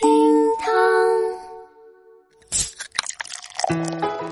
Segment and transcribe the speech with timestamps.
[0.00, 0.08] 厅
[0.60, 0.76] 堂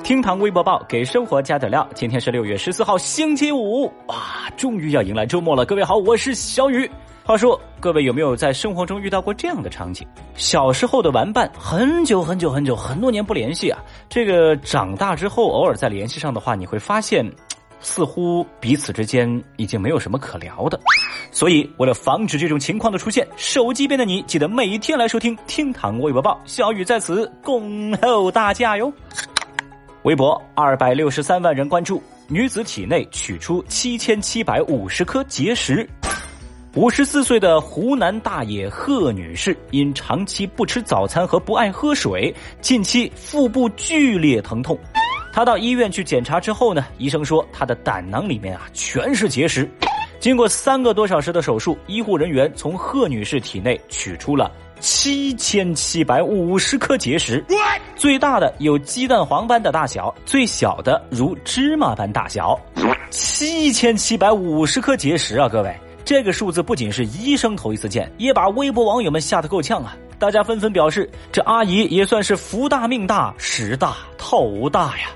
[0.05, 1.89] 厅堂微博报给生活加点料。
[1.93, 5.67] 今天是六月十四号，星期五，哇，终于要迎来周末了。
[5.67, 6.89] 各位好，我是小雨。
[7.25, 10.07] 话说，各位有没有在生活中遇到过这样的场景？
[10.37, 13.83] 小时候的玩伴，很久很久很久很多年不联系啊。
[14.09, 17.29] 这个长大之后，偶尔再联系上的话，你会发现，
[17.81, 20.81] 似乎彼此之间已经没有什么可聊的。
[21.31, 26.41] 所以，为了防止这种情况的出现，手机边的你记得每天来收听厅堂微博报。
[26.47, 28.93] 小雨在此恭候大驾哟。
[30.03, 35.89] 微博二百六十三万人关注，女子体内取出七千七百五十颗结石。
[36.75, 44.79] 五十四岁的湖南大冶贺女士因长期不吃早餐和不爱喝水，近期腹部剧烈疼痛。
[45.37, 49.71] 她到医院去检查之后呢，医生说他的胆囊里面啊全是结石。
[50.19, 54.51] 经过三个多小时的手术，医护人员从贺女士体内取出了。
[54.81, 57.45] 七千七百五十颗结石，
[57.97, 62.59] 最大的有鸡蛋黄般的大小，最小的如芝麻般大小。
[63.11, 65.47] 七千七百五十颗结石啊！
[65.51, 69.97] 各位，这个数字不仅是医生头一次见，也把微博网友们吓得够呛啊！
[70.21, 75.09] 大家纷纷表示，这阿姨也算是福大命大，时大头大呀。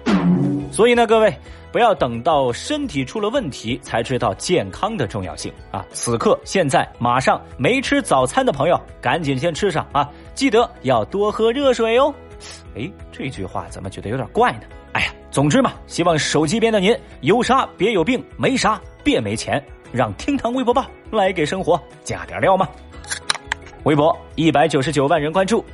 [0.72, 1.32] 所以呢，各位。
[1.72, 5.86] 不要等到身体出了问题才知道健康的重要性啊！
[5.92, 10.10] 此刻、现在、马上，没吃早餐的朋友赶紧先吃上啊！
[10.34, 12.12] 记得要多喝热水哦。
[12.74, 14.62] 哎，这句话怎么觉得有点怪呢？
[14.94, 22.68] 哎呀，总之嘛，希望手机边的您有啥别有病，没啥别没钱，让厅堂微博报来给生活加点料吗。
[23.84, 25.64] 微博一百九十九万人关注，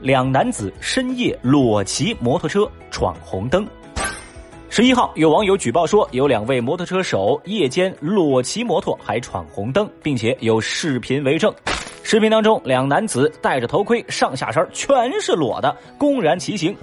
[0.00, 3.66] 两男子深夜裸骑摩托车闯红灯。
[4.68, 11.52] 十一号，有网友举报说，有两位摩托车手夜间裸骑摩托，还闯红灯，并且有视频为证。
[12.02, 14.88] 视频当中，两男子戴着头盔，上下身全
[15.20, 16.76] 是裸的，公然骑行。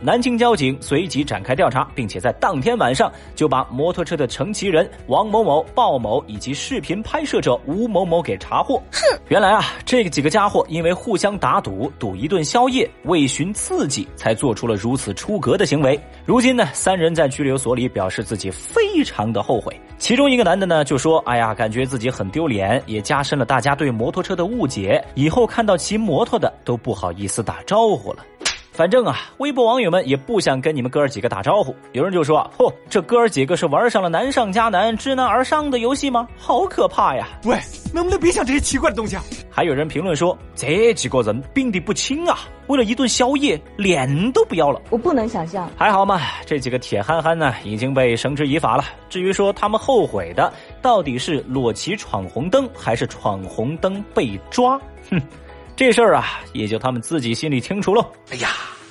[0.00, 8.76] 南京交警随即展开调查，并且在当天晚上就把摩托车的乘骑人王某某、鲍某以及视频拍摄者吴某某给查获。
[8.90, 16.00] 哼，原来啊，这几个家伙因为互相打赌，赌一顿宵夜，为寻刺激，才做出了如此出格的行为。
[16.24, 19.78] 如今呢，三人在拘留所里表示自己非常的后悔。
[19.98, 25.02] 其中一个男的呢就说：“哎呀，感觉自己很丢脸，也加深了大家对摩托车的误解。
[25.14, 28.24] 以后看到骑摩托的都不好意思打招呼了。
[28.72, 31.76] 反正啊，微博网友们也不想跟你们哥儿几个打招呼。
[31.92, 36.26] 有人就说：‘嚯，这哥儿几个是玩上了难上加难、知难而上的游戏吗？
[36.38, 37.54] 好可怕呀！’喂，
[37.92, 39.22] 能不能别想这些奇怪的东西啊？”
[39.54, 45.68] 还有人评论说：“这几个人病得不轻啊，为了一顿宵夜，脸都不要了。”我不能想象。
[45.76, 48.84] 还好嘛，这几个铁憨憨呢，已经被绳之以法了。
[49.10, 50.50] 至于说他们后悔的，
[50.82, 54.76] 到底是裸骑闯红灯，还是闯红灯被抓？
[55.10, 55.22] 哼，
[55.76, 58.04] 这事儿啊，也就他们自己心里清楚喽。
[58.30, 58.48] 哎呀，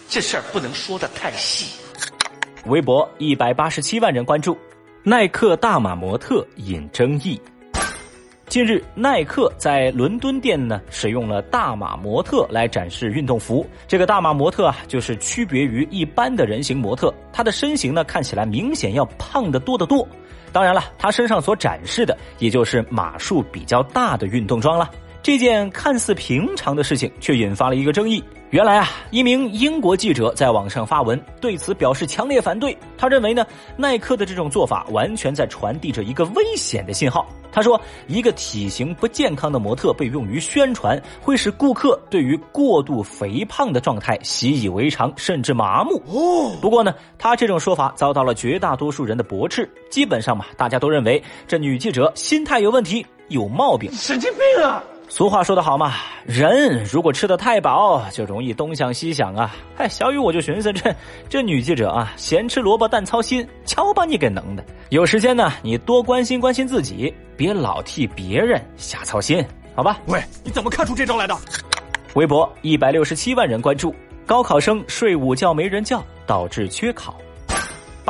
[0.07, 1.79] 这事儿不能说的太细。
[2.65, 4.57] 微博一百八十七万人关注，
[5.03, 7.39] 耐克大码模特引争议。
[8.51, 13.65] 近日，耐克在伦敦店呢使用了大码模特来展示运动服。
[13.87, 20.05] 这个大码模特啊，就是区别于一般的人形模特，她的身形呢看起来明显要胖得多得多。
[20.51, 24.91] 当然了，她身上所展示的也就是码数比较大的运动装了。
[25.23, 28.21] 这件看似平常的事情，却引发了一个争议。
[28.51, 32.77] 原来啊，一名英国记者在网上发文，对此表示强烈反对。
[32.97, 33.45] 他认为呢，
[33.77, 37.25] 耐克的这种做法完全在传递着一个危险的信号。
[37.49, 45.95] 他说，一个体型不健康的模特被用于宣传，会使顾客对于过度肥胖的状态习以为常，甚至麻木。
[46.07, 49.69] 哦，不过呢，他这种说法遭到了绝大多数人的驳斥。
[49.89, 54.83] 基本上嘛，大家都认为这女记者心态有问题，有毛病，神经病啊！
[55.13, 55.95] 俗话说得好嘛，
[56.25, 59.53] 人如果吃的太饱，就容易东想西想啊。
[59.75, 60.95] 哎，小雨我就寻思，这
[61.27, 64.63] 这女记者啊，咸吃萝卜淡操心，瞧把你给能的。
[64.87, 69.45] 有时间呢，你多关心关心自己，别老替别人瞎操心，
[69.75, 69.99] 好吧？
[70.05, 71.37] 喂，你怎么看出这招来的？
[72.13, 73.93] 微博一百六十七万人关注，
[74.25, 77.17] 高考生睡午觉没人叫，导致缺考。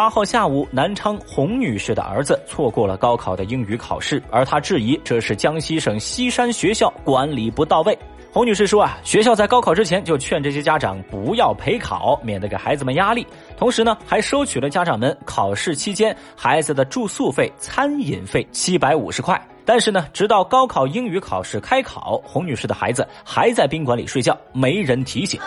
[0.02, 7.96] 八号下午，南昌洪女士的儿子错过了高考的英语考试，而她质疑这是江西省西山学校管理不到位。
[8.32, 19.40] 洪女士说啊，学校在高考之前就劝这些家长不要陪考，免得给孩子们压力，同时呢，还收取了家长们考试期间孩子的住宿费、餐饮费七百五十块。
[19.64, 25.40] 但是呢，直到高考英语考试开考，洪女士的孩子还在宾馆里睡觉，没人提醒。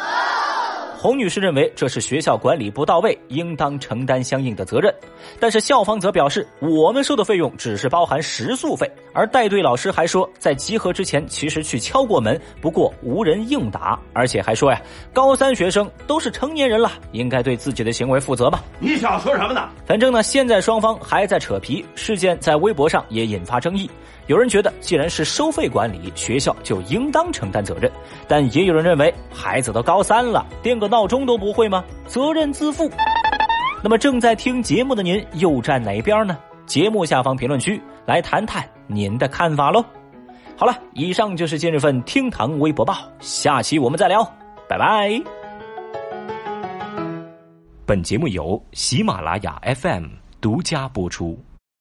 [1.04, 4.90] 洪女士认为这是学校管理不到位，应当承担相应的责任。
[5.38, 8.90] 但是校方则表示，我们收的费用只是包含食宿费。
[9.12, 14.80] 而带队老师还说，在集合之前其实去敲过门，不过无人应答，而且还说呀，
[15.12, 18.64] 高三学生都是成年人了，应该对自己的行为负责吧？
[18.78, 19.68] 你想说什么呢？
[19.84, 23.90] 反正呢，现在双方还在扯皮，事件在微博上也引发争议。
[24.26, 27.90] 有人觉得，既然是收费管理，学校就应当承担责任；
[28.26, 31.84] 但也有人认为，孩子都高三了，定个闹钟都不会吗？
[32.06, 32.90] 责任自负。
[33.82, 36.38] 那么，正在听节目的您又站哪边呢？
[36.64, 39.84] 节目下方评论区来谈谈您的看法喽。
[40.56, 44.24] 好了，以上就是今日份厅堂微博报，下期我们再聊，
[44.66, 45.22] 拜拜。
[47.84, 50.06] 本节目由喜马拉雅 FM
[50.40, 51.38] 独家播出。